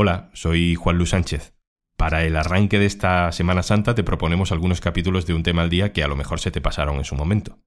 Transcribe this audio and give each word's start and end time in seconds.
Hola, 0.00 0.30
soy 0.32 0.76
Juan 0.76 0.96
Luis 0.96 1.10
Sánchez. 1.10 1.54
Para 1.96 2.22
el 2.22 2.36
arranque 2.36 2.78
de 2.78 2.86
esta 2.86 3.32
Semana 3.32 3.64
Santa 3.64 3.96
te 3.96 4.04
proponemos 4.04 4.52
algunos 4.52 4.80
capítulos 4.80 5.26
de 5.26 5.34
un 5.34 5.42
tema 5.42 5.62
al 5.62 5.70
día 5.70 5.92
que 5.92 6.04
a 6.04 6.06
lo 6.06 6.14
mejor 6.14 6.38
se 6.38 6.52
te 6.52 6.60
pasaron 6.60 6.98
en 6.98 7.04
su 7.04 7.16
momento. 7.16 7.58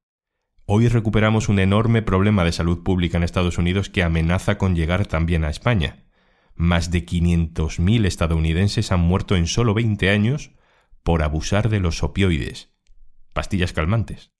Hoy 0.64 0.88
recuperamos 0.88 1.50
un 1.50 1.58
enorme 1.58 2.00
problema 2.00 2.42
de 2.42 2.52
salud 2.52 2.82
pública 2.82 3.18
en 3.18 3.22
Estados 3.22 3.58
Unidos 3.58 3.90
que 3.90 4.02
amenaza 4.02 4.56
con 4.56 4.74
llegar 4.74 5.04
también 5.04 5.44
a 5.44 5.50
España. 5.50 6.06
Más 6.54 6.90
de 6.90 7.04
500.000 7.04 8.06
estadounidenses 8.06 8.92
han 8.92 9.00
muerto 9.00 9.36
en 9.36 9.46
solo 9.46 9.74
20 9.74 10.08
años 10.08 10.52
por 11.02 11.22
abusar 11.22 11.68
de 11.68 11.80
los 11.80 12.02
opioides, 12.02 12.72
pastillas 13.34 13.74
calmantes. 13.74 14.32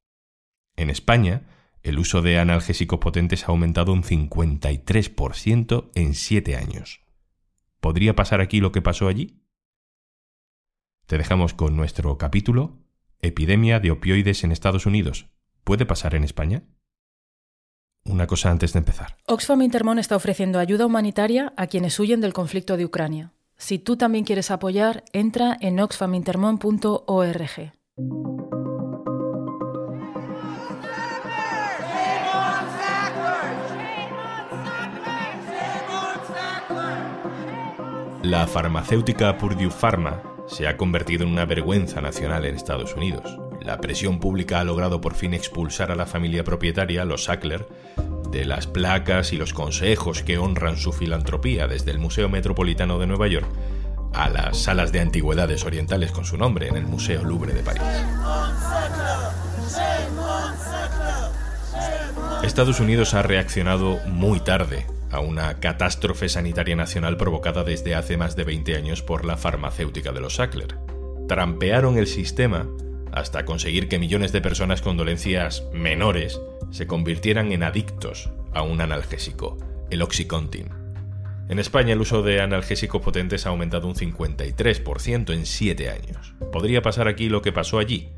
En 0.77 0.88
España, 0.88 1.43
el 1.82 1.98
uso 1.98 2.22
de 2.22 2.38
analgésicos 2.38 3.00
potentes 3.00 3.45
ha 3.45 3.48
aumentado 3.48 3.93
un 3.93 4.02
53% 4.02 5.90
en 5.95 6.14
7 6.14 6.56
años. 6.56 7.02
¿Podría 7.83 8.14
pasar 8.14 8.41
aquí 8.41 8.61
lo 8.61 8.71
que 8.71 8.80
pasó 8.80 9.09
allí? 9.09 9.43
Te 11.07 11.18
dejamos 11.18 11.53
con 11.53 11.77
nuestro 11.77 12.17
capítulo 12.17 12.79
Epidemia 13.18 13.81
de 13.81 13.90
opioides 13.90 14.45
en 14.45 14.53
Estados 14.53 14.86
Unidos. 14.86 15.27
¿Puede 15.64 15.85
pasar 15.85 16.14
en 16.14 16.23
España? 16.23 16.63
Una 18.04 18.29
cosa 18.29 18.53
antes 18.53 18.73
de 18.73 18.79
empezar. 18.79 19.18
Oxfam 19.26 19.63
Intermon 19.63 19.99
está 19.99 20.14
ofreciendo 20.14 20.61
ayuda 20.61 20.87
humanitaria 20.87 21.53
a 21.57 21.67
quienes 21.67 21.99
huyen 21.99 22.21
del 22.21 22.32
conflicto 22.32 22.76
de 22.76 22.85
Ucrania. 22.85 23.32
Si 23.57 23.81
tú 23.81 23.96
también 23.96 24.25
quieres 24.25 24.53
apoyar, 24.53 25.03
entra 25.12 25.57
en 25.61 25.81
oxfamintermon.org. 25.81 28.42
La 38.22 38.47
farmacéutica 38.47 39.36
Purdue 39.36 39.69
Pharma 39.69 40.22
se 40.47 40.69
ha 40.69 40.77
convertido 40.77 41.25
en 41.25 41.31
una 41.31 41.44
vergüenza 41.44 42.01
nacional 42.01 42.45
en 42.45 42.55
Estados 42.55 42.95
Unidos. 42.95 43.37
La 43.61 43.81
presión 43.81 44.20
pública 44.20 44.61
ha 44.61 44.65
logrado 44.65 45.01
por 45.01 45.15
fin 45.15 45.34
expulsar 45.34 45.91
a 45.91 45.97
la 45.97 46.06
familia 46.06 46.45
propietaria, 46.45 47.05
los 47.05 47.25
Sackler, 47.25 47.67
de 48.31 48.45
las 48.45 48.69
placas 48.69 49.33
y 49.33 49.37
los 49.37 49.53
consejos 49.53 50.23
que 50.23 50.39
honran 50.39 50.77
su 50.77 50.93
filantropía 50.93 51.67
desde 51.67 51.91
el 51.91 51.98
Museo 51.98 52.28
Metropolitano 52.28 53.00
de 53.00 53.09
Nueva 53.09 53.27
York 53.27 53.48
a 54.15 54.28
las 54.28 54.56
salas 54.56 54.93
de 54.93 55.00
antigüedades 55.00 55.65
orientales 55.65 56.12
con 56.12 56.25
su 56.25 56.37
nombre 56.37 56.69
en 56.69 56.77
el 56.77 56.87
Museo 56.87 57.25
Louvre 57.25 57.53
de 57.53 57.62
París. 57.65 57.83
Estados 62.45 62.78
Unidos 62.78 63.15
ha 63.15 63.23
reaccionado 63.23 63.98
muy 64.06 64.39
tarde 64.39 64.87
a 65.13 65.21
una 65.21 65.61
catástrofe 65.61 66.29
sanitaria 66.29 66.75
nacional 66.75 67.17
provocada 67.17 67.63
desde 67.63 67.95
hace 67.95 68.17
más 68.17 68.35
de 68.35 68.45
20 68.45 68.77
años 68.77 69.03
por 69.03 69.25
la 69.25 69.37
farmacéutica 69.37 70.11
de 70.11 70.21
los 70.21 70.37
Sackler. 70.37 70.79
Trampearon 71.29 71.99
el 71.99 72.07
sistema 72.07 72.67
hasta 73.13 73.45
conseguir 73.45 73.89
que 73.89 73.99
millones 73.99 74.33
de 74.33 74.41
personas 74.41 74.81
con 74.81 74.97
dolencias 74.97 75.65
menores 75.73 76.41
se 76.71 76.87
convirtieran 76.87 77.53
en 77.53 77.63
adictos 77.63 78.31
a 78.55 78.63
un 78.63 78.81
analgésico, 78.81 79.59
el 79.91 80.01
Oxycontin. 80.01 80.71
En 81.49 81.59
España 81.59 81.93
el 81.93 82.01
uso 82.01 82.23
de 82.23 82.41
analgésicos 82.41 83.03
potentes 83.03 83.45
ha 83.45 83.51
aumentado 83.51 83.87
un 83.87 83.95
53% 83.95 85.35
en 85.35 85.45
7 85.45 85.91
años. 85.91 86.35
¿Podría 86.51 86.81
pasar 86.81 87.07
aquí 87.07 87.29
lo 87.29 87.43
que 87.43 87.53
pasó 87.53 87.79
allí? 87.79 88.09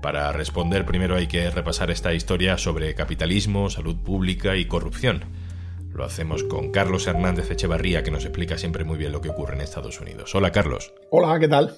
Para 0.00 0.32
responder 0.32 0.86
primero 0.86 1.16
hay 1.16 1.26
que 1.26 1.50
repasar 1.50 1.90
esta 1.90 2.14
historia 2.14 2.56
sobre 2.56 2.94
capitalismo, 2.94 3.68
salud 3.68 3.96
pública 3.96 4.56
y 4.56 4.66
corrupción. 4.66 5.24
Lo 6.00 6.06
hacemos 6.06 6.44
con 6.44 6.70
Carlos 6.70 7.06
Hernández 7.06 7.50
Echevarría, 7.50 8.02
que 8.02 8.10
nos 8.10 8.24
explica 8.24 8.56
siempre 8.56 8.84
muy 8.84 8.96
bien 8.96 9.12
lo 9.12 9.20
que 9.20 9.28
ocurre 9.28 9.54
en 9.54 9.60
Estados 9.60 10.00
Unidos. 10.00 10.34
Hola, 10.34 10.50
Carlos. 10.50 10.94
Hola, 11.10 11.38
¿qué 11.38 11.46
tal? 11.46 11.76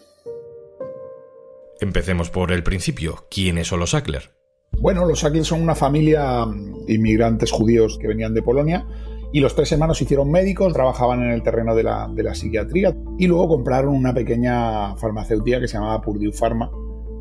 Empecemos 1.80 2.30
por 2.30 2.52
el 2.52 2.62
principio. 2.62 3.26
¿Quiénes 3.28 3.66
son 3.66 3.80
los 3.80 3.90
Sackler? 3.90 4.30
Bueno, 4.78 5.06
los 5.06 5.18
Sackler 5.18 5.44
son 5.44 5.60
una 5.60 5.74
familia 5.74 6.46
de 6.86 6.94
inmigrantes 6.94 7.50
judíos 7.50 7.98
que 8.00 8.06
venían 8.06 8.32
de 8.32 8.42
Polonia 8.42 8.86
y 9.32 9.40
los 9.40 9.56
tres 9.56 9.72
hermanos 9.72 9.98
se 9.98 10.04
hicieron 10.04 10.30
médicos, 10.30 10.72
trabajaban 10.72 11.20
en 11.24 11.32
el 11.32 11.42
terreno 11.42 11.74
de 11.74 11.82
la, 11.82 12.08
de 12.14 12.22
la 12.22 12.36
psiquiatría 12.36 12.94
y 13.18 13.26
luego 13.26 13.48
compraron 13.48 13.92
una 13.92 14.14
pequeña 14.14 14.94
farmacéutica 14.94 15.58
que 15.58 15.66
se 15.66 15.78
llamaba 15.78 16.00
Purdue 16.00 16.30
Pharma 16.30 16.70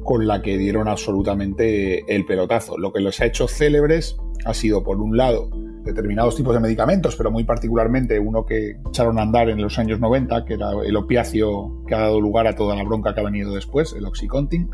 con 0.04 0.28
la 0.28 0.44
que 0.44 0.56
dieron 0.56 0.88
absolutamente 0.88 2.04
el 2.14 2.28
pelotazo. 2.28 2.78
Lo 2.78 2.94
que 2.94 3.00
los 3.00 3.20
ha 3.22 3.26
hecho 3.26 3.48
célebres 3.48 4.18
ha 4.46 4.54
sido, 4.54 4.84
por 4.84 5.02
un 5.02 5.18
lado, 5.18 5.50
determinados 5.84 6.36
tipos 6.36 6.54
de 6.54 6.60
medicamentos, 6.60 7.16
pero 7.16 7.32
muy 7.32 7.44
particularmente 7.44 8.20
uno 8.20 8.46
que 8.46 8.78
echaron 8.88 9.18
a 9.20 9.24
andar 9.24 9.50
en 9.50 9.62
los 9.62 9.78
años 9.80 10.00
90, 10.00 10.46
que 10.46 10.54
era 10.54 10.72
el 10.84 10.96
opiáceo 10.96 11.84
que 11.88 11.96
ha 11.96 12.00
dado 12.00 12.22
lugar 12.22 12.48
a 12.48 12.56
toda 12.56 12.76
la 12.76 12.84
bronca 12.84 13.14
que 13.14 13.22
ha 13.22 13.24
venido 13.24 13.54
después, 13.56 13.94
el 13.94 14.06
Oxycontin. 14.06 14.70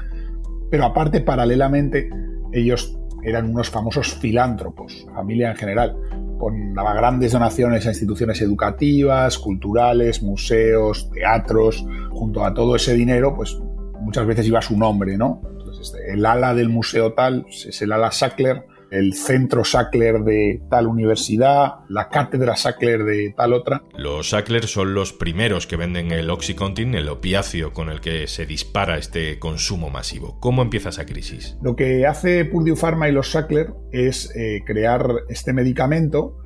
Pero 0.69 0.85
aparte, 0.85 1.21
paralelamente, 1.21 2.09
ellos 2.51 2.97
eran 3.23 3.49
unos 3.49 3.69
famosos 3.69 4.13
filántropos, 4.15 5.07
familia 5.13 5.51
en 5.51 5.55
general, 5.55 5.97
con 6.37 6.73
grandes 6.73 7.31
donaciones 7.31 7.85
a 7.87 7.89
instituciones 7.89 8.41
educativas, 8.41 9.37
culturales, 9.37 10.21
museos, 10.21 11.09
teatros, 11.11 11.85
junto 12.11 12.45
a 12.45 12.53
todo 12.53 12.75
ese 12.75 12.93
dinero, 12.93 13.33
pues 13.35 13.57
muchas 14.01 14.27
veces 14.27 14.45
iba 14.47 14.61
su 14.61 14.77
nombre, 14.77 15.17
¿no? 15.17 15.41
Entonces, 15.57 15.93
el 16.07 16.25
ala 16.25 16.53
del 16.53 16.69
museo 16.69 17.13
tal 17.13 17.45
es 17.49 17.81
el 17.81 17.91
ala 17.91 18.11
Sackler, 18.11 18.65
el 18.91 19.13
centro 19.13 19.63
Sackler 19.63 20.21
de 20.23 20.61
tal 20.69 20.87
universidad, 20.87 21.75
la 21.89 22.09
cátedra 22.09 22.55
Sackler 22.55 23.03
de 23.03 23.33
tal 23.35 23.53
otra. 23.53 23.83
Los 23.97 24.29
Sackler 24.29 24.67
son 24.67 24.93
los 24.93 25.13
primeros 25.13 25.67
que 25.67 25.75
venden 25.75 26.11
el 26.11 26.29
Oxycontin, 26.29 26.95
el 26.95 27.09
opiáceo 27.09 27.73
con 27.73 27.89
el 27.89 28.01
que 28.01 28.27
se 28.27 28.45
dispara 28.45 28.97
este 28.97 29.39
consumo 29.39 29.89
masivo. 29.89 30.39
¿Cómo 30.39 30.61
empieza 30.61 30.89
esa 30.89 31.05
crisis? 31.05 31.57
Lo 31.61 31.75
que 31.75 32.05
hace 32.05 32.45
Purdue 32.45 32.75
Pharma 32.75 33.09
y 33.09 33.11
los 33.11 33.31
Sackler 33.31 33.73
es 33.91 34.33
eh, 34.35 34.61
crear 34.65 35.07
este 35.29 35.53
medicamento 35.53 36.37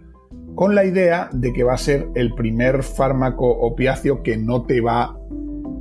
con 0.55 0.75
la 0.75 0.85
idea 0.85 1.29
de 1.31 1.53
que 1.53 1.63
va 1.63 1.73
a 1.73 1.77
ser 1.77 2.07
el 2.15 2.33
primer 2.33 2.83
fármaco 2.83 3.49
opiáceo 3.49 4.21
que 4.23 4.37
no 4.37 4.63
te 4.63 4.81
va 4.81 5.15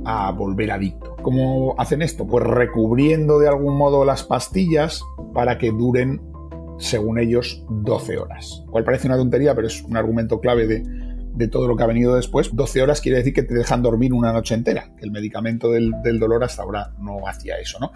a 0.05 0.31
volver 0.31 0.71
adicto. 0.71 1.15
¿Cómo 1.21 1.75
hacen 1.77 2.01
esto? 2.01 2.25
Pues 2.25 2.43
recubriendo 2.43 3.39
de 3.39 3.47
algún 3.47 3.77
modo 3.77 4.05
las 4.05 4.23
pastillas 4.23 5.03
para 5.33 5.57
que 5.57 5.71
duren 5.71 6.21
según 6.81 7.19
ellos, 7.19 7.63
12 7.69 8.17
horas. 8.17 8.63
Cual 8.69 8.83
parece 8.83 9.07
una 9.07 9.17
tontería, 9.17 9.55
pero 9.55 9.67
es 9.67 9.81
un 9.83 9.95
argumento 9.95 10.39
clave 10.39 10.67
de, 10.67 11.47
todo 11.47 11.67
lo 11.67 11.75
que 11.75 11.83
ha 11.83 11.87
venido 11.87 12.15
después. 12.15 12.49
12 12.53 12.81
horas 12.81 13.01
quiere 13.01 13.19
decir 13.19 13.33
que 13.33 13.43
te 13.43 13.53
dejan 13.53 13.81
dormir 13.81 14.13
una 14.13 14.33
noche 14.33 14.53
entera, 14.53 14.93
que 14.97 15.05
el 15.05 15.11
medicamento 15.11 15.71
del, 15.71 15.91
dolor 16.19 16.43
hasta 16.43 16.63
ahora 16.63 16.93
no 16.99 17.27
hacía 17.27 17.57
eso, 17.57 17.79
¿no? 17.79 17.91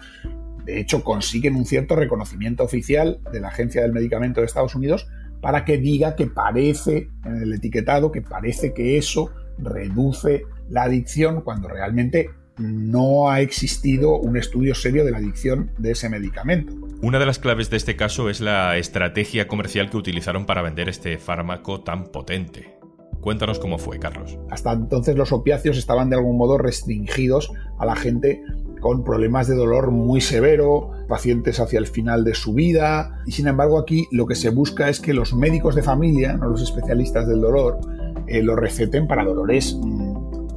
De 0.64 0.80
hecho, 0.80 1.04
consiguen 1.04 1.54
un 1.54 1.64
cierto 1.64 1.94
reconocimiento 1.94 2.64
oficial 2.64 3.20
de 3.32 3.40
la 3.40 3.48
Agencia 3.48 3.82
del 3.82 3.92
Medicamento 3.92 4.40
de 4.40 4.46
Estados 4.46 4.74
Unidos 4.74 5.06
para 5.40 5.64
que 5.64 5.78
diga 5.78 6.16
que 6.16 6.26
parece, 6.26 7.10
en 7.24 7.42
el 7.42 7.52
etiquetado, 7.52 8.10
que 8.10 8.22
parece 8.22 8.74
que 8.74 8.98
eso 8.98 9.30
reduce 9.58 10.42
la 10.68 10.84
adicción 10.84 11.42
cuando 11.42 11.68
realmente 11.68 12.30
no 12.58 13.28
ha 13.28 13.40
existido 13.40 14.16
un 14.18 14.36
estudio 14.36 14.74
serio 14.74 15.04
de 15.04 15.10
la 15.10 15.18
adicción 15.18 15.70
de 15.78 15.92
ese 15.92 16.08
medicamento. 16.08 16.74
Una 17.02 17.18
de 17.18 17.26
las 17.26 17.38
claves 17.38 17.68
de 17.70 17.76
este 17.76 17.96
caso 17.96 18.30
es 18.30 18.40
la 18.40 18.76
estrategia 18.78 19.46
comercial 19.48 19.90
que 19.90 19.96
utilizaron 19.96 20.46
para 20.46 20.62
vender 20.62 20.88
este 20.88 21.18
fármaco 21.18 21.82
tan 21.82 22.04
potente. 22.04 22.78
Cuéntanos 23.20 23.58
cómo 23.58 23.78
fue, 23.78 23.98
Carlos. 23.98 24.38
Hasta 24.50 24.72
entonces 24.72 25.16
los 25.16 25.32
opiáceos 25.32 25.76
estaban 25.76 26.08
de 26.08 26.16
algún 26.16 26.38
modo 26.38 26.58
restringidos 26.58 27.52
a 27.78 27.84
la 27.84 27.96
gente 27.96 28.40
con 28.80 29.04
problemas 29.04 29.48
de 29.48 29.56
dolor 29.56 29.90
muy 29.90 30.20
severo, 30.20 30.92
pacientes 31.08 31.58
hacia 31.58 31.78
el 31.78 31.86
final 31.86 32.24
de 32.24 32.34
su 32.34 32.54
vida, 32.54 33.20
y 33.26 33.32
sin 33.32 33.48
embargo 33.48 33.78
aquí 33.78 34.06
lo 34.12 34.26
que 34.26 34.36
se 34.36 34.50
busca 34.50 34.88
es 34.88 35.00
que 35.00 35.12
los 35.12 35.34
médicos 35.34 35.74
de 35.74 35.82
familia, 35.82 36.34
no 36.34 36.48
los 36.48 36.62
especialistas 36.62 37.26
del 37.26 37.40
dolor, 37.40 37.80
eh, 38.28 38.42
lo 38.42 38.54
receten 38.54 39.08
para 39.08 39.24
dolores, 39.24 39.74
mm, 39.74 40.12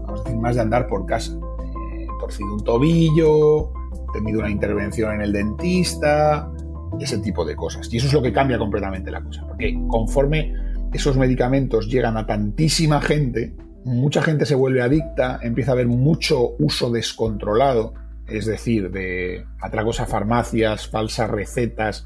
vamos 0.05 0.19
a 0.19 0.23
decir, 0.23 0.39
más 0.39 0.55
de 0.55 0.61
andar 0.61 0.87
por 0.87 1.05
casa 1.05 1.39
torcido 2.29 2.53
un 2.53 2.63
tobillo, 2.63 3.73
tenido 4.13 4.39
una 4.39 4.49
intervención 4.49 5.15
en 5.15 5.21
el 5.21 5.33
dentista, 5.33 6.51
ese 6.99 7.17
tipo 7.17 7.43
de 7.43 7.55
cosas. 7.55 7.91
Y 7.91 7.97
eso 7.97 8.07
es 8.07 8.13
lo 8.13 8.21
que 8.21 8.31
cambia 8.31 8.59
completamente 8.59 9.09
la 9.09 9.21
cosa, 9.21 9.45
porque 9.47 9.75
conforme 9.87 10.53
esos 10.93 11.17
medicamentos 11.17 11.87
llegan 11.87 12.17
a 12.17 12.27
tantísima 12.27 13.01
gente, 13.01 13.55
mucha 13.83 14.21
gente 14.21 14.45
se 14.45 14.55
vuelve 14.55 14.81
adicta, 14.81 15.39
empieza 15.41 15.71
a 15.71 15.73
haber 15.73 15.87
mucho 15.87 16.55
uso 16.59 16.91
descontrolado, 16.91 17.93
es 18.27 18.45
decir, 18.45 18.91
de 18.91 19.45
atracos 19.59 19.99
a 19.99 20.05
farmacias, 20.05 20.87
falsas 20.87 21.31
recetas, 21.31 22.05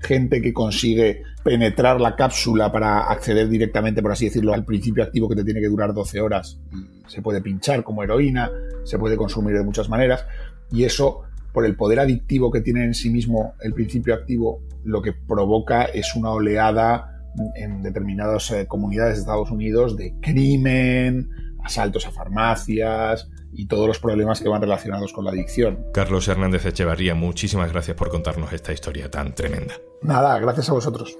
gente 0.00 0.40
que 0.40 0.52
consigue 0.52 1.22
penetrar 1.42 2.00
la 2.00 2.16
cápsula 2.16 2.72
para 2.72 3.10
acceder 3.10 3.48
directamente, 3.48 4.02
por 4.02 4.12
así 4.12 4.26
decirlo, 4.26 4.54
al 4.54 4.64
principio 4.64 5.02
activo 5.02 5.28
que 5.28 5.36
te 5.36 5.44
tiene 5.44 5.60
que 5.60 5.68
durar 5.68 5.92
12 5.92 6.20
horas. 6.20 6.58
se 7.06 7.20
puede 7.20 7.40
pinchar 7.40 7.84
como 7.84 8.02
heroína, 8.02 8.50
se 8.84 8.98
puede 8.98 9.16
consumir 9.16 9.56
de 9.56 9.62
muchas 9.62 9.88
maneras. 9.88 10.26
Y 10.70 10.84
eso, 10.84 11.22
por 11.52 11.66
el 11.66 11.76
poder 11.76 12.00
adictivo 12.00 12.50
que 12.50 12.60
tiene 12.60 12.84
en 12.84 12.94
sí 12.94 13.10
mismo 13.10 13.54
el 13.60 13.74
principio 13.74 14.14
activo, 14.14 14.62
lo 14.84 15.02
que 15.02 15.12
provoca 15.12 15.84
es 15.84 16.14
una 16.16 16.30
oleada 16.30 17.14
en 17.56 17.82
determinadas 17.82 18.50
eh, 18.52 18.66
comunidades 18.66 19.16
de 19.16 19.20
Estados 19.20 19.50
Unidos 19.50 19.96
de 19.96 20.14
crimen, 20.20 21.28
asaltos 21.64 22.06
a 22.06 22.12
farmacias 22.12 23.28
y 23.52 23.66
todos 23.66 23.86
los 23.86 23.98
problemas 23.98 24.40
que 24.40 24.48
van 24.48 24.60
relacionados 24.60 25.12
con 25.12 25.24
la 25.24 25.30
adicción. 25.30 25.86
Carlos 25.92 26.28
Hernández 26.28 26.66
Echevarría, 26.66 27.14
muchísimas 27.14 27.72
gracias 27.72 27.96
por 27.96 28.10
contarnos 28.10 28.52
esta 28.52 28.72
historia 28.72 29.10
tan 29.10 29.34
tremenda. 29.34 29.74
Nada, 30.02 30.38
gracias 30.38 30.68
a 30.68 30.74
vosotros. 30.74 31.16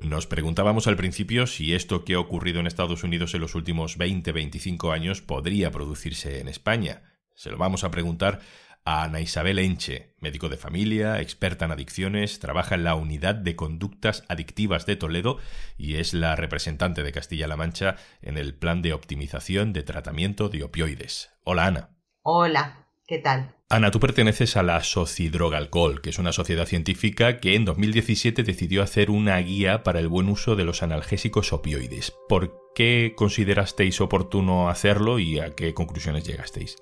Nos 0.00 0.26
preguntábamos 0.26 0.86
al 0.86 0.96
principio 0.96 1.46
si 1.46 1.74
esto 1.74 2.04
que 2.04 2.14
ha 2.14 2.20
ocurrido 2.20 2.60
en 2.60 2.66
Estados 2.66 3.02
Unidos 3.02 3.34
en 3.34 3.40
los 3.40 3.54
últimos 3.54 3.98
20-25 3.98 4.92
años 4.92 5.20
podría 5.20 5.70
producirse 5.70 6.40
en 6.40 6.48
España. 6.48 7.02
Se 7.34 7.50
lo 7.50 7.58
vamos 7.58 7.84
a 7.84 7.90
preguntar 7.90 8.40
a 8.88 9.02
Ana 9.02 9.20
Isabel 9.20 9.58
Enche, 9.58 10.14
médico 10.18 10.48
de 10.48 10.56
familia, 10.56 11.20
experta 11.20 11.66
en 11.66 11.72
adicciones, 11.72 12.38
trabaja 12.38 12.74
en 12.74 12.84
la 12.84 12.94
Unidad 12.94 13.34
de 13.34 13.54
Conductas 13.54 14.24
Adictivas 14.28 14.86
de 14.86 14.96
Toledo 14.96 15.36
y 15.76 15.96
es 15.96 16.14
la 16.14 16.36
representante 16.36 17.02
de 17.02 17.12
Castilla-La 17.12 17.58
Mancha 17.58 17.96
en 18.22 18.38
el 18.38 18.54
Plan 18.54 18.80
de 18.80 18.94
Optimización 18.94 19.74
de 19.74 19.82
Tratamiento 19.82 20.48
de 20.48 20.62
Opioides. 20.62 21.30
Hola 21.44 21.66
Ana. 21.66 21.90
Hola, 22.22 22.86
¿qué 23.06 23.18
tal? 23.18 23.56
Ana, 23.68 23.90
tú 23.90 24.00
perteneces 24.00 24.56
a 24.56 24.62
la 24.62 24.76
Alcohol, 24.78 26.00
que 26.00 26.08
es 26.08 26.18
una 26.18 26.32
sociedad 26.32 26.64
científica 26.64 27.40
que 27.40 27.56
en 27.56 27.66
2017 27.66 28.42
decidió 28.42 28.82
hacer 28.82 29.10
una 29.10 29.36
guía 29.36 29.82
para 29.82 30.00
el 30.00 30.08
buen 30.08 30.30
uso 30.30 30.56
de 30.56 30.64
los 30.64 30.82
analgésicos 30.82 31.52
opioides. 31.52 32.14
¿Por 32.26 32.54
qué 32.74 33.12
considerasteis 33.14 34.00
oportuno 34.00 34.70
hacerlo 34.70 35.18
y 35.18 35.40
a 35.40 35.54
qué 35.54 35.74
conclusiones 35.74 36.24
llegasteis? 36.24 36.78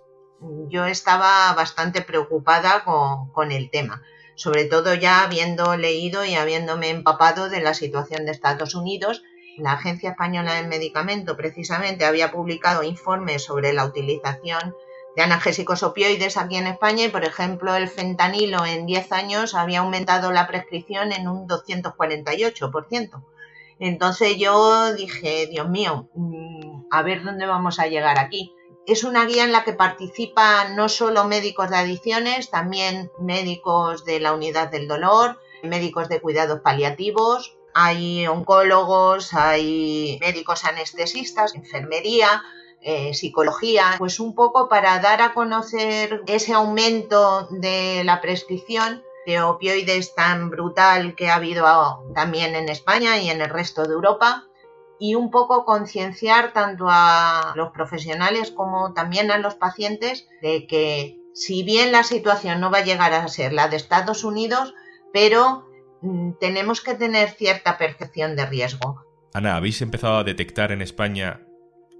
Yo 0.69 0.87
estaba 0.87 1.53
bastante 1.55 2.03
preocupada 2.03 2.85
con, 2.85 3.53
el 3.53 3.71
tema, 3.71 4.03
sobre 4.35 4.65
todo 4.65 4.95
ya 4.95 5.23
habiendo 5.23 5.77
leído 5.77 6.25
y 6.25 6.35
habiéndome 6.35 6.91
empapado 6.91 7.49
de 7.49 7.61
la 7.61 7.75
situación 7.75 8.27
de 8.27 8.33
Estados 8.33 8.75
Unidos 8.75 9.23
la 9.57 9.73
Agencia 9.73 10.11
Española 10.11 10.55
del 10.55 10.69
Medicamento 10.69 11.37
precisamente 11.37 12.05
había 12.05 12.31
publicado 12.31 12.83
informes 12.83 13.45
sobre 13.45 13.73
la 13.73 13.87
utilización 13.87 14.75
de 15.17 15.23
analgésicos 15.23 15.83
opioides 15.83 16.37
aquí 16.37 16.57
en 16.57 16.67
España 16.67 17.05
y, 17.05 17.09
por 17.09 17.25
ejemplo, 17.25 17.75
el 17.75 17.89
fentanilo 17.89 18.67
en 18.67 18.85
10 18.85 19.13
años 19.13 19.55
había 19.55 19.81
aumentado 19.81 20.31
la 20.31 20.47
prescripción 20.47 21.11
en 21.13 21.27
un 21.27 21.49
248%. 21.49 23.25
Entonces 23.79 24.37
yo 24.37 24.93
dije, 24.93 25.47
Dios 25.47 25.71
mío, 25.71 26.11
mm, 26.15 26.89
a 26.91 27.03
ver 27.03 27.25
dónde 27.25 27.47
vamos 27.47 27.79
a 27.79 27.87
llegar 27.87 28.19
aquí. 28.19 28.53
Es 28.87 29.03
una 29.03 29.27
guía 29.27 29.43
en 29.43 29.51
la 29.51 29.65
que 29.65 29.73
participan 29.73 30.77
no 30.77 30.89
solo 30.89 31.25
médicos 31.25 31.71
de 31.71 31.77
adicciones, 31.77 32.51
también 32.51 33.11
médicos 33.19 34.05
de 34.05 34.21
la 34.21 34.33
unidad 34.33 34.71
del 34.71 34.87
dolor, 34.87 35.41
médicos 35.65 36.09
de 36.09 36.21
cuidados 36.21 36.61
paliativos, 36.61 37.57
hay 37.75 38.29
oncólogos, 38.29 39.35
hay 39.35 40.19
médicos 40.21 40.65
anestesistas, 40.65 41.57
enfermería, 41.57 42.45
eh, 42.81 43.13
psicología, 43.13 43.97
pues 43.99 44.21
un 44.21 44.37
poco 44.37 44.69
para 44.69 45.01
dar 45.01 45.21
a 45.21 45.35
conocer 45.35 46.23
ese 46.29 46.53
aumento 46.53 47.49
de 47.51 48.05
la 48.05 48.21
prescripción 48.21 49.03
de 49.27 49.43
opioides 49.43 50.15
tan 50.15 50.49
brutal 50.49 51.17
que 51.17 51.29
ha 51.29 51.35
habido 51.35 51.67
también 52.15 52.55
en 52.55 52.69
España 52.69 53.19
y 53.19 53.31
en 53.31 53.41
el 53.41 53.51
resto 53.51 53.83
de 53.83 53.95
Europa 53.95 54.47
y 54.99 55.15
un 55.15 55.31
poco 55.31 55.65
concienciar 55.65 56.53
tanto 56.53 56.87
a 56.89 57.53
los 57.55 57.71
profesionales 57.71 58.51
como 58.51 58.93
también 58.93 59.31
a 59.31 59.39
los 59.39 59.55
pacientes 59.55 60.29
de 60.43 60.67
que 60.67 61.19
si 61.35 61.63
bien 61.63 61.93
la 61.93 62.03
situación 62.03 62.61
no 62.61 62.71
va 62.71 62.79
a 62.79 62.85
llegar 62.85 63.13
a 63.13 63.29
ser 63.29 63.53
la 63.53 63.69
de 63.69 63.77
Estados 63.77 64.25
Unidos, 64.25 64.75
pero 65.13 65.69
mm, 66.01 66.33
tenemos 66.41 66.81
que 66.81 66.95
tener 66.95 67.31
cierta 67.31 67.77
percepción 67.77 68.37
de 68.37 68.47
riesgo. 68.47 69.05
Ana, 69.35 69.57
¿habéis 69.57 69.83
empezado 69.83 70.17
a 70.19 70.25
detectar 70.25 70.73
en 70.73 70.81
España 70.81 71.46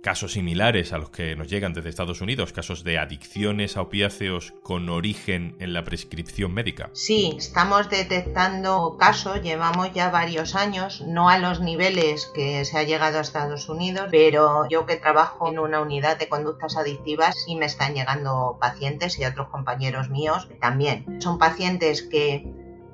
casos 0.07 0.35
similares 0.35 0.93
a 0.93 0.99
los 0.99 1.11
que 1.11 1.35
nos 1.35 1.51
llegan 1.51 1.73
desde 1.73 1.89
Estados 1.89 2.21
Unidos, 2.21 2.53
casos 2.53 2.85
de 2.85 2.97
adicciones 2.97 3.77
a 3.77 3.83
opiáceos 3.83 4.55
con 4.63 4.89
origen 4.89 5.57
en 5.59 5.73
la 5.73 5.83
prescripción 5.83 6.55
médica. 6.55 6.91
Sí, 6.93 7.35
estamos 7.37 7.91
detectando 7.91 8.99
casos, 9.01 9.43
llevamos 9.43 9.93
ya 9.93 10.11
varios 10.11 10.55
años, 10.55 11.01
no 11.01 11.29
a 11.29 11.39
los 11.39 11.61
niveles 11.61 12.31
que 12.33 12.65
se 12.65 12.79
ha 12.79 12.85
llegado 12.85 13.19
a 13.19 13.23
Estados 13.23 13.69
Unidos, 13.69 14.07
pero 14.13 14.69
yo 14.69 14.87
que 14.87 14.95
trabajo 14.95 15.51
en 15.51 15.59
una 15.59 15.81
unidad 15.81 16.17
de 16.21 16.29
conductas 16.29 16.77
adictivas 16.77 17.35
sí 17.45 17.57
me 17.57 17.67
están 17.67 17.95
llegando 17.95 18.59
pacientes 18.61 19.19
y 19.19 19.25
otros 19.25 19.49
compañeros 19.49 20.09
míos 20.09 20.49
también. 20.61 21.21
Son 21.21 21.37
pacientes 21.37 22.03
que 22.03 22.47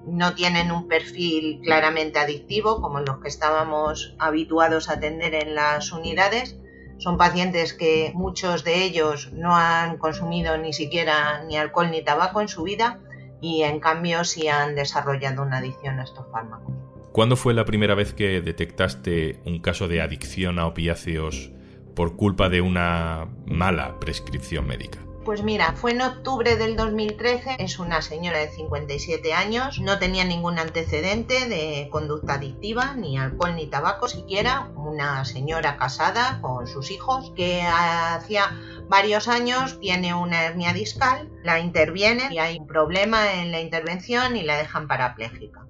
no 0.06 0.34
tienen 0.34 0.72
un 0.72 0.88
perfil 0.88 1.60
claramente 1.62 2.18
adictivo 2.18 2.80
como 2.80 3.00
los 3.00 3.18
que 3.18 3.28
estábamos 3.28 4.14
habituados 4.18 4.88
a 4.88 4.94
atender 4.94 5.34
en 5.34 5.54
las 5.54 5.92
unidades, 5.92 6.56
son 6.98 7.18
pacientes 7.18 7.72
que 7.72 8.12
muchos 8.14 8.64
de 8.64 8.84
ellos 8.84 9.32
no 9.32 9.56
han 9.56 9.98
consumido 9.98 10.56
ni 10.58 10.72
siquiera 10.72 11.44
ni 11.44 11.56
alcohol 11.56 11.90
ni 11.90 12.02
tabaco 12.02 12.40
en 12.40 12.48
su 12.48 12.62
vida 12.62 13.00
y 13.40 13.62
en 13.62 13.80
cambio 13.80 14.24
sí 14.24 14.48
han 14.48 14.74
desarrollado 14.74 15.42
una 15.42 15.58
adicción 15.58 15.98
a 15.98 16.04
estos 16.04 16.26
fármacos. 16.30 16.72
¿Cuándo 17.12 17.36
fue 17.36 17.52
la 17.52 17.64
primera 17.64 17.94
vez 17.94 18.14
que 18.14 18.40
detectaste 18.40 19.40
un 19.44 19.60
caso 19.60 19.86
de 19.88 20.00
adicción 20.00 20.58
a 20.58 20.66
opiáceos 20.66 21.50
por 21.94 22.16
culpa 22.16 22.48
de 22.48 22.62
una 22.62 23.28
mala 23.44 23.98
prescripción 24.00 24.66
médica? 24.66 24.98
Pues 25.24 25.44
mira, 25.44 25.74
fue 25.76 25.92
en 25.92 26.02
octubre 26.02 26.56
del 26.56 26.74
2013, 26.74 27.56
es 27.60 27.78
una 27.78 28.02
señora 28.02 28.38
de 28.38 28.48
57 28.48 29.32
años, 29.32 29.78
no 29.78 30.00
tenía 30.00 30.24
ningún 30.24 30.58
antecedente 30.58 31.48
de 31.48 31.88
conducta 31.92 32.34
adictiva, 32.34 32.94
ni 32.94 33.16
alcohol 33.16 33.54
ni 33.54 33.68
tabaco 33.68 34.08
siquiera, 34.08 34.72
una 34.74 35.24
señora 35.24 35.76
casada 35.76 36.40
con 36.40 36.66
sus 36.66 36.90
hijos 36.90 37.32
que 37.36 37.62
hacía 37.62 38.50
varios 38.88 39.28
años 39.28 39.78
tiene 39.78 40.12
una 40.12 40.42
hernia 40.42 40.72
discal, 40.72 41.30
la 41.44 41.60
interviene 41.60 42.26
y 42.32 42.38
hay 42.38 42.58
un 42.58 42.66
problema 42.66 43.34
en 43.34 43.52
la 43.52 43.60
intervención 43.60 44.36
y 44.36 44.42
la 44.42 44.56
dejan 44.56 44.88
parapléjica. 44.88 45.68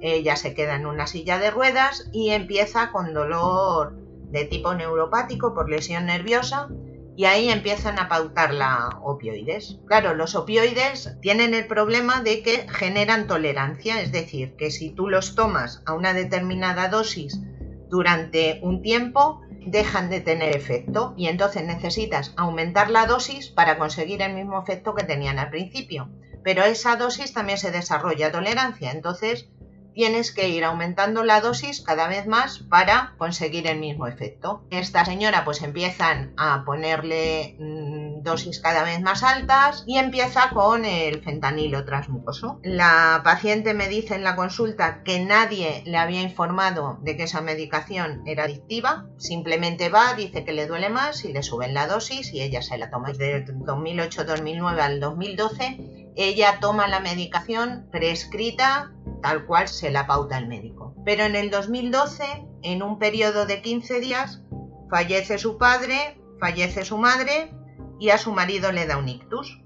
Ella 0.00 0.36
se 0.36 0.54
queda 0.54 0.74
en 0.74 0.86
una 0.86 1.06
silla 1.06 1.38
de 1.38 1.50
ruedas 1.50 2.08
y 2.14 2.30
empieza 2.30 2.92
con 2.92 3.12
dolor 3.12 3.94
de 4.30 4.46
tipo 4.46 4.72
neuropático 4.72 5.54
por 5.54 5.68
lesión 5.68 6.06
nerviosa 6.06 6.70
y 7.16 7.24
ahí 7.24 7.48
empiezan 7.48 7.98
a 7.98 8.08
pautar 8.08 8.52
la 8.52 9.00
opioides. 9.02 9.78
Claro, 9.86 10.14
los 10.14 10.34
opioides 10.34 11.16
tienen 11.22 11.54
el 11.54 11.66
problema 11.66 12.20
de 12.20 12.42
que 12.42 12.66
generan 12.68 13.26
tolerancia, 13.26 14.02
es 14.02 14.12
decir, 14.12 14.54
que 14.56 14.70
si 14.70 14.90
tú 14.90 15.08
los 15.08 15.34
tomas 15.34 15.82
a 15.86 15.94
una 15.94 16.12
determinada 16.12 16.88
dosis 16.88 17.40
durante 17.88 18.60
un 18.62 18.82
tiempo, 18.82 19.40
dejan 19.66 20.10
de 20.10 20.20
tener 20.20 20.54
efecto 20.54 21.14
y 21.16 21.26
entonces 21.26 21.64
necesitas 21.64 22.34
aumentar 22.36 22.90
la 22.90 23.06
dosis 23.06 23.48
para 23.48 23.78
conseguir 23.78 24.22
el 24.22 24.34
mismo 24.34 24.60
efecto 24.62 24.94
que 24.94 25.04
tenían 25.04 25.38
al 25.38 25.50
principio. 25.50 26.10
Pero 26.44 26.62
esa 26.62 26.96
dosis 26.96 27.32
también 27.32 27.58
se 27.58 27.72
desarrolla 27.72 28.30
tolerancia, 28.30 28.92
entonces 28.92 29.48
tienes 29.96 30.30
que 30.30 30.50
ir 30.50 30.62
aumentando 30.62 31.24
la 31.24 31.40
dosis 31.40 31.80
cada 31.80 32.06
vez 32.06 32.26
más 32.26 32.58
para 32.58 33.14
conseguir 33.16 33.66
el 33.66 33.78
mismo 33.78 34.06
efecto. 34.06 34.62
Esta 34.70 35.06
señora 35.06 35.42
pues 35.46 35.62
empiezan 35.62 36.34
a 36.36 36.64
ponerle 36.66 37.56
mm, 37.58 38.22
dosis 38.22 38.60
cada 38.60 38.84
vez 38.84 39.00
más 39.00 39.22
altas 39.22 39.84
y 39.86 39.96
empieza 39.96 40.50
con 40.50 40.84
el 40.84 41.22
fentanilo 41.22 41.86
transmucoso. 41.86 42.60
La 42.62 43.22
paciente 43.24 43.72
me 43.72 43.88
dice 43.88 44.16
en 44.16 44.22
la 44.22 44.36
consulta 44.36 45.02
que 45.02 45.18
nadie 45.24 45.82
le 45.86 45.96
había 45.96 46.20
informado 46.20 46.98
de 47.00 47.16
que 47.16 47.22
esa 47.22 47.40
medicación 47.40 48.22
era 48.26 48.44
adictiva, 48.44 49.06
simplemente 49.16 49.88
va, 49.88 50.12
dice 50.12 50.44
que 50.44 50.52
le 50.52 50.66
duele 50.66 50.90
más 50.90 51.24
y 51.24 51.32
le 51.32 51.42
suben 51.42 51.72
la 51.72 51.86
dosis 51.86 52.34
y 52.34 52.42
ella 52.42 52.60
se 52.60 52.76
la 52.76 52.90
toma. 52.90 53.12
Desde 53.12 53.46
2008-2009 53.46 54.78
al 54.78 55.00
2012 55.00 56.12
ella 56.16 56.58
toma 56.60 56.88
la 56.88 57.00
medicación 57.00 57.88
prescrita 57.90 58.92
tal 59.22 59.46
cual 59.46 59.68
se 59.68 59.90
la 59.90 60.06
pauta 60.06 60.38
el 60.38 60.48
médico. 60.48 60.94
Pero 61.04 61.24
en 61.24 61.36
el 61.36 61.50
2012, 61.50 62.24
en 62.62 62.82
un 62.82 62.98
periodo 62.98 63.46
de 63.46 63.62
15 63.62 64.00
días, 64.00 64.42
fallece 64.90 65.38
su 65.38 65.58
padre, 65.58 66.20
fallece 66.40 66.84
su 66.84 66.98
madre 66.98 67.54
y 67.98 68.10
a 68.10 68.18
su 68.18 68.32
marido 68.32 68.72
le 68.72 68.86
da 68.86 68.98
un 68.98 69.08
ictus. 69.08 69.62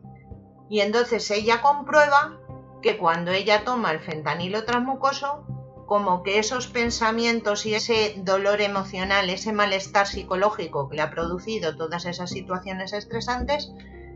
Y 0.69 0.81
entonces 0.81 1.31
ella 1.31 1.63
comprueba 1.63 2.39
que 2.83 2.97
cuando 2.97 3.33
ella 3.33 3.65
toma 3.65 3.91
el 3.91 4.01
fentanilo 4.01 4.65
transmucoso, 4.65 5.45
como 5.87 6.23
que 6.23 6.39
esos 6.39 6.69
pensamientos 6.69 7.67
y 7.67 7.75
ese 7.75 8.15
dolor 8.19 8.61
emocional, 8.61 9.29
ese 9.29 9.53
malestar 9.53 10.07
psicológico 10.07 10.89
que 10.89 10.97
le 10.97 11.03
ha 11.03 11.11
producido 11.11 11.77
todas 11.77 12.07
esas 12.07 12.31
situaciones 12.31 12.93
estresantes, 12.93 13.73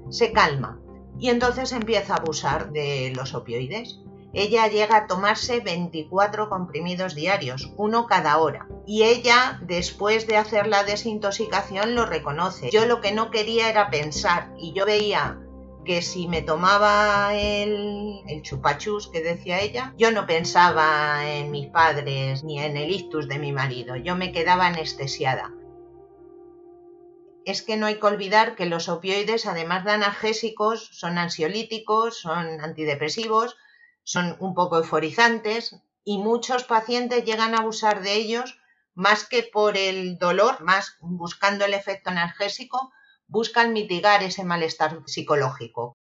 se 0.09 0.33
calma. 0.33 0.81
Y 1.19 1.31
entonces 1.31 1.73
empieza 1.73 2.15
a 2.15 2.19
abusar 2.19 2.71
de 2.71 3.13
los 3.15 3.35
opioides 3.35 4.01
ella 4.35 4.67
llega 4.67 4.97
a 4.97 5.07
tomarse 5.07 5.61
24 5.61 6.49
comprimidos 6.49 7.15
diarios, 7.15 7.73
uno 7.77 8.07
cada 8.07 8.39
hora. 8.39 8.67
Y 8.87 9.05
ella, 9.05 9.61
después 9.63 10.27
de 10.27 10.37
hacer 10.37 10.67
la 10.67 10.85
desintoxicación, 10.85 11.95
lo 11.95 12.05
reconoce. 12.05 12.71
Yo 12.71 12.87
lo 12.87 13.01
que 13.01 13.13
no 13.13 13.31
quería 13.31 13.71
era 13.71 13.91
pensar 13.91 14.53
y 14.59 14.73
yo 14.73 14.85
veía 14.87 15.41
que 15.85 16.03
si 16.03 16.27
me 16.29 16.43
tomaba 16.43 17.35
el, 17.35 18.23
el 18.27 18.43
chupachus 18.43 19.09
que 19.09 19.23
decía 19.23 19.61
ella, 19.61 19.95
yo 19.97 20.11
no 20.11 20.27
pensaba 20.27 21.31
en 21.31 21.51
mis 21.51 21.69
padres 21.69 22.43
ni 22.43 22.59
en 22.59 22.77
el 22.77 22.91
ictus 22.91 23.29
de 23.29 23.39
mi 23.39 23.53
marido, 23.53 23.97
yo 23.97 24.17
me 24.17 24.33
quedaba 24.33 24.67
anestesiada. 24.67 25.53
Es 27.45 27.61
que 27.61 27.77
no 27.77 27.87
hay 27.87 28.01
que 28.01 28.07
olvidar 28.07 28.57
que 28.57 28.65
los 28.65 28.89
opioides, 28.89 29.45
además 29.45 29.85
de 29.85 29.93
analgésicos, 29.93 30.89
son 30.93 31.19
ansiolíticos, 31.19 32.19
son 32.19 32.63
antidepresivos, 32.63 33.59
son 34.05 34.37
un 34.39 34.55
poco 34.55 34.77
euforizantes 34.77 35.77
y 36.05 36.19
muchos 36.19 36.65
pacientes 36.65 37.25
llegan 37.25 37.55
a 37.55 37.59
abusar 37.59 38.03
de 38.03 38.15
ellos 38.15 38.59
más 38.95 39.27
que 39.27 39.43
por 39.43 39.77
el 39.77 40.19
dolor, 40.19 40.63
más 40.63 40.97
buscando 41.01 41.65
el 41.65 41.75
efecto 41.75 42.11
analgésico, 42.11 42.93
buscan 43.27 43.73
mitigar 43.73 44.23
ese 44.23 44.45
malestar 44.45 45.03
psicológico. 45.07 45.97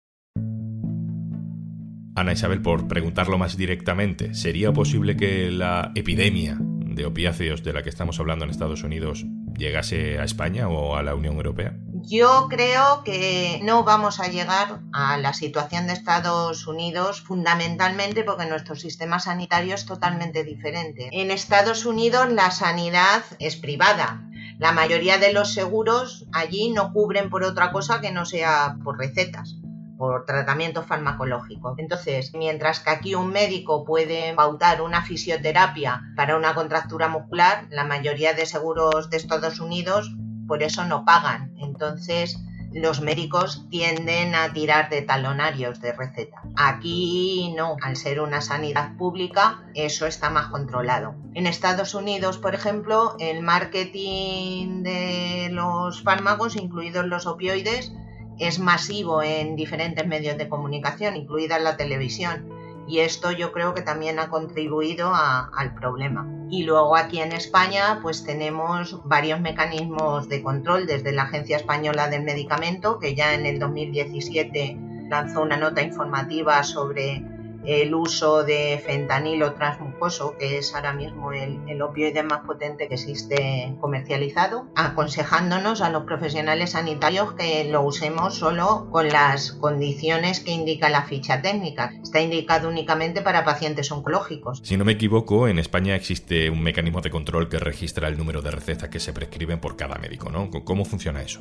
Ana 2.17 2.33
Isabel, 2.33 2.61
por 2.61 2.89
preguntarlo 2.89 3.39
más 3.39 3.57
directamente, 3.57 4.35
¿sería 4.35 4.73
posible 4.73 5.17
que 5.17 5.51
la 5.51 5.93
epidemia 5.95 6.59
de 6.95 7.07
opiáceos 7.07 7.63
de 7.63 7.73
la 7.73 7.83
que 7.83 7.89
estamos 7.89 8.19
hablando 8.21 8.45
en 8.45 8.51
Estados 8.51 8.83
Unidos 8.83 9.25
llegase 9.57 10.19
a 10.19 10.25
España 10.25 10.69
o 10.69 10.97
a 10.97 11.03
la 11.03 11.15
Unión 11.15 11.37
Europea? 11.37 11.77
Yo 12.03 12.47
creo 12.49 13.05
que 13.05 13.61
no 13.63 13.85
vamos 13.85 14.21
a 14.21 14.29
llegar 14.29 14.81
a 14.93 15.19
la 15.19 15.33
situación 15.35 15.87
de 15.87 15.93
Estados 15.93 16.67
Unidos 16.67 17.21
fundamentalmente 17.21 18.25
porque 18.25 18.47
nuestro 18.47 18.75
sistema 18.75 19.21
sanitario 19.21 19.75
es 19.75 19.87
totalmente 19.87 20.43
diferente. 20.45 21.09
En 21.13 21.31
Estados 21.31 21.85
Unidos 21.85 22.33
la 22.33 22.51
sanidad 22.51 23.23
es 23.39 23.57
privada. 23.57 24.27
La 24.59 24.73
mayoría 24.73 25.19
de 25.19 25.33
los 25.33 25.53
seguros 25.55 26.27
allí 26.33 26.71
no 26.71 26.93
cubren 26.93 27.31
por 27.31 27.45
otra 27.45 27.71
cosa 27.71 28.01
que 28.01 28.13
no 28.13 28.25
sea 28.25 28.77
por 28.83 28.99
recetas 28.99 29.60
por 30.01 30.25
tratamiento 30.25 30.83
farmacológico. 30.83 31.75
Entonces, 31.77 32.33
mientras 32.33 32.81
que 32.81 32.89
aquí 32.89 33.15
un 33.15 33.29
médico 33.29 33.85
puede 33.85 34.33
pautar 34.33 34.81
una 34.81 35.03
fisioterapia 35.03 36.01
para 36.17 36.39
una 36.39 36.55
contractura 36.55 37.09
muscular, 37.09 37.67
la 37.69 37.85
mayoría 37.85 38.33
de 38.33 38.47
seguros 38.47 39.11
de 39.11 39.19
Estados 39.19 39.61
Unidos 39.61 40.11
por 40.49 40.63
eso 40.63 40.87
no 40.87 41.05
pagan. 41.05 41.53
Entonces, 41.59 42.39
los 42.73 43.03
médicos 43.03 43.67
tienden 43.69 44.35
a 44.35 44.55
tirar 44.55 44.89
de 44.89 45.03
talonarios 45.03 45.83
de 45.83 45.93
receta. 45.93 46.41
Aquí 46.57 47.53
no, 47.55 47.77
al 47.83 47.97
ser 47.97 48.21
una 48.21 48.41
sanidad 48.41 48.97
pública, 48.97 49.63
eso 49.75 50.07
está 50.07 50.31
más 50.31 50.47
controlado. 50.47 51.15
En 51.35 51.47
Estados 51.47 51.95
Unidos, 51.95 52.39
por 52.39 52.55
ejemplo, 52.55 53.17
el 53.19 53.43
marketing 53.43 54.83
de 54.83 55.51
los 55.53 56.03
fármacos, 56.03 56.57
incluidos 56.57 57.05
los 57.05 57.27
opioides, 57.27 57.93
es 58.41 58.59
masivo 58.59 59.23
en 59.23 59.55
diferentes 59.55 60.07
medios 60.07 60.37
de 60.39 60.49
comunicación, 60.49 61.15
incluida 61.15 61.59
la 61.59 61.77
televisión. 61.77 62.49
Y 62.89 63.01
esto 63.01 63.31
yo 63.31 63.53
creo 63.53 63.75
que 63.75 63.83
también 63.83 64.19
ha 64.19 64.31
contribuido 64.31 65.13
al 65.15 65.75
problema. 65.75 66.27
Y 66.51 66.65
luego 66.65 66.97
aquí 66.97 67.21
en 67.21 67.33
España 67.33 68.01
pues 68.03 68.25
tenemos 68.25 69.01
varios 69.05 69.41
mecanismos 69.41 70.29
de 70.29 70.43
control 70.43 70.87
desde 70.87 71.13
la 71.13 71.23
Agencia 71.23 71.57
Española 71.57 72.09
del 72.09 72.25
Medicamento, 72.25 72.99
que 72.99 73.15
ya 73.15 73.35
en 73.35 73.47
el 73.47 73.61
2017 73.61 74.77
lanzó 75.09 75.43
una 75.43 75.57
nota 75.57 75.83
informativa 75.83 76.63
sobre 76.65 77.23
el 77.65 77.95
uso 77.95 78.45
de 78.45 78.83
fentanilo 78.85 79.55
transmucoso, 79.55 80.37
que 80.39 80.59
es 80.59 80.75
ahora 80.75 80.93
mismo 80.93 81.33
el, 81.33 81.81
opioide 81.83 82.23
más 82.23 82.41
potente 82.41 82.89
que 82.89 82.95
existe 82.95 83.75
comercializado, 83.81 84.67
aconsejándonos 84.75 85.81
a 85.81 85.91
los 85.91 86.05
profesionales 86.05 86.73
sanitarios 86.73 87.33
que 87.33 87.65
lo 87.65 87.83
usemos 87.83 88.35
solo 88.35 88.89
con 88.91 89.09
las 89.09 89.53
condiciones 89.53 90.41
que 90.41 90.53
indica 90.53 90.91
la 90.91 91.05
ficha 91.05 91.41
técnica. 91.41 91.93
Está 92.03 92.21
indicado 92.21 92.69
únicamente 92.69 93.23
para 93.23 93.45
pacientes 93.45 93.91
oncológicos. 93.91 94.61
Si 94.63 94.77
no 94.77 94.85
me 94.85 94.93
equivoco, 94.93 95.49
en 95.49 95.59
España 95.59 95.97
existe 95.97 96.51
un 96.51 96.63
mecanismo 96.63 97.01
de 97.01 97.11
control 97.11 97.49
que 97.49 97.59
registra 97.59 98.09
el 98.09 98.19
número 98.19 98.43
de 98.43 98.51
recetas 98.51 98.91
que 98.91 99.01
se 99.01 99.13
prescriben 99.13 99.61
por 99.61 99.77
cada 99.77 99.97
médico, 99.97 100.31
¿no? 100.31 100.51
¿Cómo 100.51 100.85
funciona 100.85 101.23
eso? 101.23 101.41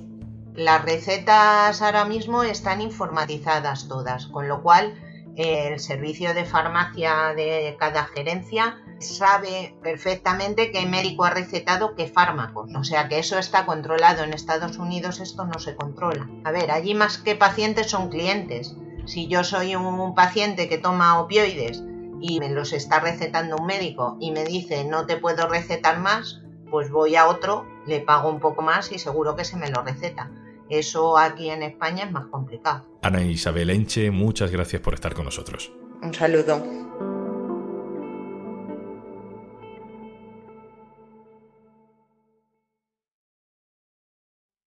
Las 0.56 0.84
recetas 0.84 1.82
ahora 1.82 2.06
mismo 2.06 2.44
están 2.44 2.82
informatizadas 2.82 3.88
todas, 3.88 4.28
con 4.28 4.48
lo 4.48 4.62
cual 4.62 4.94
el 5.40 5.80
servicio 5.80 6.34
de 6.34 6.44
farmacia 6.44 7.34
de 7.34 7.78
cada 7.80 8.04
gerencia 8.04 8.78
sabe 9.00 9.74
perfectamente 9.82 10.70
qué 10.70 10.86
médico 10.86 11.24
ha 11.24 11.30
recetado 11.30 11.96
qué 11.96 12.08
fármacos. 12.08 12.70
O 12.76 12.84
sea 12.84 13.08
que 13.08 13.20
eso 13.20 13.40
está 13.40 13.66
controlado. 13.66 14.24
En 14.24 14.34
Estados 14.34 14.78
Unidos 14.78 15.22
esto 15.22 15.46
no 15.46 15.58
se 15.60 15.76
controla. 15.76 16.30
A 16.44 16.52
ver, 16.52 16.72
allí 16.72 16.94
más 16.94 17.18
que 17.18 17.36
pacientes 17.36 17.90
son 17.90 18.10
clientes. 18.10 18.76
Si 19.06 19.28
yo 19.28 19.46
soy 19.46 19.76
un 19.76 20.14
paciente 20.14 20.68
que 20.68 20.78
toma 20.78 21.22
opioides 21.22 21.84
y 22.20 22.42
me 22.42 22.50
los 22.50 22.74
está 22.74 23.00
recetando 23.00 23.56
un 23.56 23.66
médico 23.66 24.18
y 24.20 24.32
me 24.32 24.44
dice 24.44 24.84
no 24.84 25.06
te 25.06 25.16
puedo 25.16 25.48
recetar 25.48 26.00
más, 26.00 26.42
pues 26.70 26.92
voy 26.92 27.16
a 27.16 27.28
otro, 27.28 27.66
le 27.88 28.02
pago 28.02 28.30
un 28.30 28.42
poco 28.42 28.62
más 28.62 28.92
y 28.92 29.00
seguro 29.00 29.38
que 29.38 29.46
se 29.46 29.56
me 29.56 29.70
lo 29.70 29.84
receta. 29.84 30.30
Eso 30.70 31.18
aquí 31.18 31.50
en 31.50 31.64
España 31.64 32.04
es 32.06 32.12
más 32.12 32.28
complicado. 32.28 32.86
Ana 33.02 33.24
Isabel 33.24 33.72
Enche, 33.72 34.12
muchas 34.12 34.52
gracias 34.52 34.82
por 34.82 34.94
estar 34.94 35.16
con 35.16 35.26
nosotros. 35.26 35.72
Un 36.02 36.14
saludo. 36.14 36.64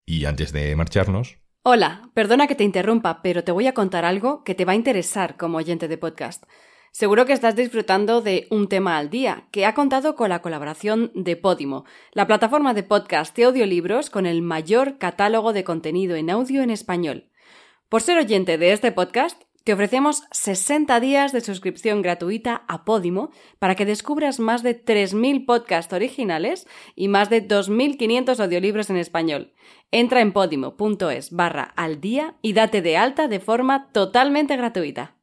Y 0.04 0.24
antes 0.24 0.52
de 0.52 0.74
marcharnos... 0.76 1.38
Hola, 1.64 2.10
perdona 2.12 2.48
que 2.48 2.56
te 2.56 2.64
interrumpa, 2.64 3.22
pero 3.22 3.44
te 3.44 3.52
voy 3.52 3.68
a 3.68 3.72
contar 3.72 4.04
algo 4.04 4.42
que 4.42 4.56
te 4.56 4.64
va 4.64 4.72
a 4.72 4.74
interesar 4.74 5.36
como 5.36 5.58
oyente 5.58 5.86
de 5.86 5.96
podcast. 5.96 6.42
Seguro 6.92 7.24
que 7.24 7.32
estás 7.32 7.56
disfrutando 7.56 8.20
de 8.20 8.46
Un 8.50 8.68
tema 8.68 8.98
al 8.98 9.08
día, 9.08 9.48
que 9.50 9.64
ha 9.64 9.72
contado 9.72 10.14
con 10.14 10.28
la 10.28 10.42
colaboración 10.42 11.10
de 11.14 11.36
Podimo, 11.36 11.86
la 12.12 12.26
plataforma 12.26 12.74
de 12.74 12.82
podcast 12.82 13.36
y 13.38 13.44
audiolibros 13.44 14.10
con 14.10 14.26
el 14.26 14.42
mayor 14.42 14.98
catálogo 14.98 15.54
de 15.54 15.64
contenido 15.64 16.16
en 16.16 16.28
audio 16.28 16.60
en 16.62 16.68
español. 16.68 17.30
Por 17.88 18.02
ser 18.02 18.18
oyente 18.18 18.58
de 18.58 18.72
este 18.72 18.92
podcast, 18.92 19.40
te 19.64 19.72
ofrecemos 19.72 20.24
60 20.32 21.00
días 21.00 21.32
de 21.32 21.40
suscripción 21.40 22.02
gratuita 22.02 22.62
a 22.68 22.84
Podimo 22.84 23.30
para 23.58 23.74
que 23.74 23.86
descubras 23.86 24.38
más 24.38 24.62
de 24.62 24.84
3.000 24.84 25.46
podcasts 25.46 25.94
originales 25.94 26.66
y 26.94 27.08
más 27.08 27.30
de 27.30 27.48
2.500 27.48 28.38
audiolibros 28.38 28.90
en 28.90 28.98
español. 28.98 29.54
Entra 29.92 30.20
en 30.20 30.34
podimo.es 30.34 31.30
barra 31.30 31.72
al 31.74 32.02
día 32.02 32.34
y 32.42 32.52
date 32.52 32.82
de 32.82 32.98
alta 32.98 33.28
de 33.28 33.40
forma 33.40 33.90
totalmente 33.92 34.58
gratuita. 34.58 35.16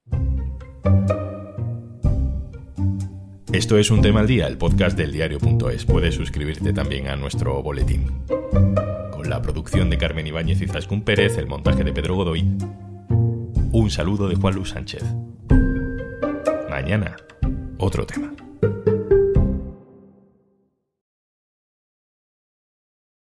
Esto 3.51 3.79
es 3.79 3.89
Un 3.89 4.03
Tema 4.03 4.19
al 4.19 4.27
Día, 4.27 4.45
el 4.45 4.59
podcast 4.59 4.95
del 4.95 5.11
diario.es. 5.11 5.83
Puedes 5.85 6.13
suscribirte 6.13 6.71
también 6.71 7.07
a 7.07 7.15
nuestro 7.15 7.63
boletín. 7.63 8.23
Con 9.11 9.27
la 9.27 9.41
producción 9.41 9.89
de 9.89 9.97
Carmen 9.97 10.27
Ibáñez 10.27 10.61
y 10.61 10.67
Zascún 10.67 11.01
Pérez, 11.01 11.35
el 11.39 11.47
montaje 11.47 11.83
de 11.83 11.91
Pedro 11.91 12.15
Godoy. 12.15 12.47
Un 13.71 13.89
saludo 13.89 14.29
de 14.29 14.35
Juan 14.35 14.53
Luis 14.53 14.69
Sánchez. 14.69 15.03
Mañana, 16.69 17.15
otro 17.79 18.05
tema. 18.05 18.31